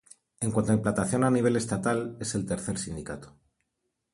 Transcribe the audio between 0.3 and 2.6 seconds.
En cuanto a implantación a nivel estatal, es el